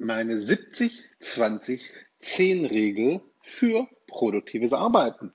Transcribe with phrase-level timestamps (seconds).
[0.00, 5.34] meine 70-20-10-Regel für produktives Arbeiten.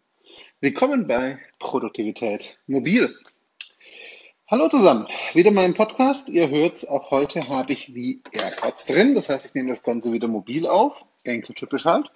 [0.60, 3.15] Willkommen bei Produktivität Mobil.
[4.47, 6.29] Hallo zusammen, wieder mein Podcast.
[6.29, 9.14] Ihr hört es, auch heute habe ich die AirPods drin.
[9.14, 12.09] Das heißt, ich nehme das Ganze wieder mobil auf, enkeltypisch halt.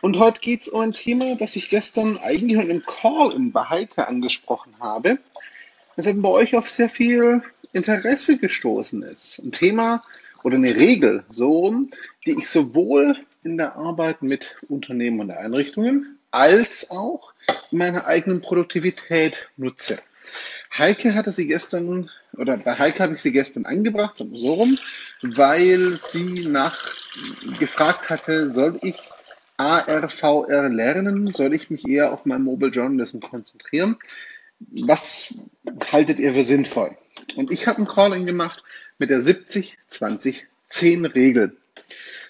[0.00, 3.52] Und heute geht es um ein Thema, das ich gestern eigentlich in einem Call in
[3.52, 5.18] Baheike angesprochen habe,
[5.94, 9.38] das eben bei euch auf sehr viel Interesse gestoßen ist.
[9.38, 10.02] Ein Thema,
[10.44, 11.90] oder eine Regel, so rum,
[12.24, 17.32] die ich sowohl in der Arbeit mit Unternehmen und Einrichtungen als auch
[17.70, 19.98] in meiner eigenen Produktivität nutze.
[20.76, 24.76] Heike hatte sie gestern, oder bei Heike habe ich sie gestern angebracht, so rum,
[25.22, 26.76] weil sie nach
[27.58, 28.96] gefragt hatte, soll ich
[29.56, 31.32] ARVR lernen?
[31.32, 33.96] Soll ich mich eher auf mein Mobile Journalism konzentrieren?
[34.58, 35.48] Was
[35.92, 36.96] haltet ihr für sinnvoll?
[37.36, 38.63] Und ich habe ein Calling gemacht
[38.98, 41.56] mit der 70-20-10-Regel.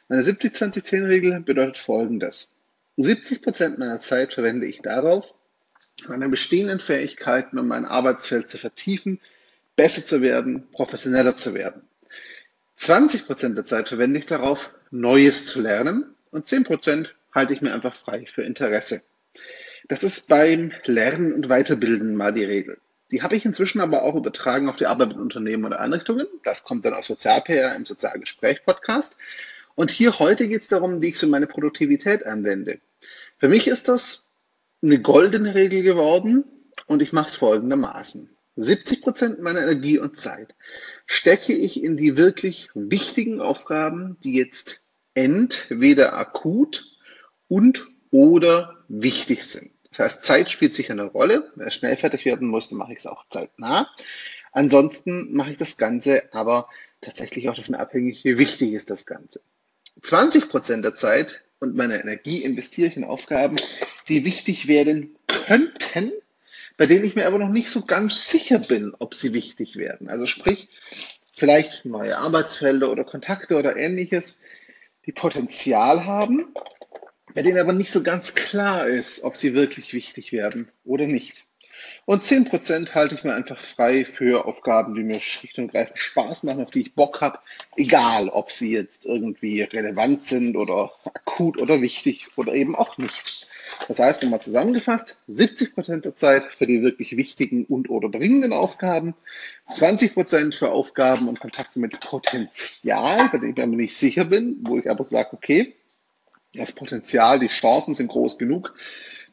[0.09, 2.59] Meine 70-20-10-Regel bedeutet folgendes.
[2.97, 5.34] 70 Prozent meiner Zeit verwende ich darauf,
[6.06, 9.21] meine bestehenden Fähigkeiten und mein Arbeitsfeld zu vertiefen,
[9.77, 11.83] besser zu werden, professioneller zu werden.
[12.77, 17.62] 20 Prozent der Zeit verwende ich darauf, Neues zu lernen und 10 Prozent halte ich
[17.62, 19.03] mir einfach frei für Interesse.
[19.89, 22.78] Das ist beim Lernen und Weiterbilden mal die Regel.
[23.15, 26.27] Die habe ich inzwischen aber auch übertragen auf die Arbeit mit Unternehmen oder Einrichtungen.
[26.43, 29.19] Das kommt dann aus Sozial-PR im Sozialgespräch-Podcast.
[29.77, 32.81] Und hier heute geht es darum, wie ich so meine Produktivität anwende.
[33.39, 34.34] Für mich ist das
[34.83, 36.43] eine goldene Regel geworden
[36.89, 38.37] und ich mache es folgendermaßen.
[38.56, 40.56] 70 Prozent meiner Energie und Zeit
[41.06, 44.83] stecke ich in die wirklich wichtigen Aufgaben, die jetzt
[45.15, 46.99] entweder akut
[47.47, 49.71] und oder wichtig sind.
[49.97, 51.53] Das heißt, Zeit spielt sicher eine Rolle.
[51.55, 53.89] Wer schnell fertig werden muss, dann mache ich es auch zeitnah.
[54.50, 56.69] Ansonsten mache ich das Ganze aber
[57.00, 59.41] tatsächlich auch davon abhängig, wie wichtig ist das Ganze.
[60.03, 63.55] 20 Prozent der Zeit und meiner Energie investiere ich in Aufgaben,
[64.09, 66.12] die wichtig werden könnten,
[66.76, 70.09] bei denen ich mir aber noch nicht so ganz sicher bin, ob sie wichtig werden.
[70.09, 70.69] Also sprich,
[71.32, 74.41] vielleicht neue Arbeitsfelder oder Kontakte oder ähnliches,
[75.06, 76.53] die Potenzial haben,
[77.33, 81.47] bei denen aber nicht so ganz klar ist, ob sie wirklich wichtig werden oder nicht.
[82.07, 86.43] Und 10% halte ich mir einfach frei für Aufgaben, die mir schlicht und greifend Spaß
[86.43, 87.39] machen, auf die ich Bock habe,
[87.77, 93.49] egal ob sie jetzt irgendwie relevant sind oder akut oder wichtig oder eben auch nicht.
[93.89, 99.15] Das heißt, nochmal zusammengefasst, 70% der Zeit für die wirklich wichtigen und oder dringenden Aufgaben,
[99.71, 104.79] 20% für Aufgaben und Kontakte mit Potenzial, bei denen ich mir nicht sicher bin, wo
[104.79, 105.75] ich aber sage, okay,
[106.54, 108.75] das Potenzial, die Chancen sind groß genug,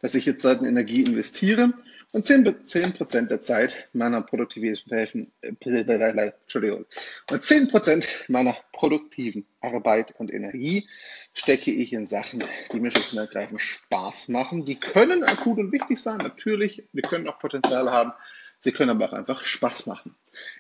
[0.02, 1.74] dass ich jetzt seit Energie investiere
[2.12, 5.08] und 10%, 10 der Zeit meiner produktiven, äh,
[5.52, 6.86] Entschuldigung,
[7.30, 10.90] und 10% meiner produktiven Arbeit und Energie
[11.34, 12.44] stecke ich in Sachen,
[12.74, 14.66] die mir schlicht und ergreifend Spaß machen.
[14.66, 16.84] Die können akut und wichtig sein, natürlich.
[16.92, 18.12] Die können auch Potenzial haben.
[18.60, 20.16] Sie können aber auch einfach Spaß machen.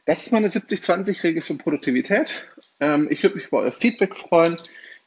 [0.05, 2.47] Das ist meine 70-20-Regel für Produktivität.
[2.79, 4.57] Ähm, ich würde mich über euer Feedback freuen.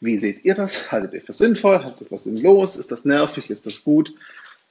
[0.05, 0.93] Wie seht ihr das?
[0.93, 1.83] Haltet ihr für sinnvoll?
[1.83, 2.77] Haltet ihr für sinnlos?
[2.77, 3.49] Ist das nervig?
[3.49, 4.15] Ist das gut?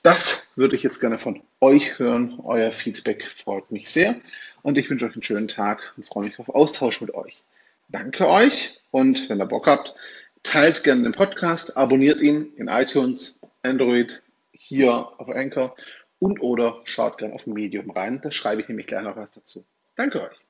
[0.03, 2.39] Das würde ich jetzt gerne von euch hören.
[2.43, 4.15] Euer Feedback freut mich sehr.
[4.61, 7.41] Und ich wünsche euch einen schönen Tag und freue mich auf Austausch mit euch.
[7.89, 9.95] Danke euch und wenn ihr Bock habt,
[10.43, 15.75] teilt gerne den Podcast, abonniert ihn in iTunes, Android, hier auf Anchor
[16.19, 18.19] und oder schaut gerne auf Medium rein.
[18.21, 19.65] Da schreibe ich nämlich gleich noch was dazu.
[19.95, 20.42] Danke euch.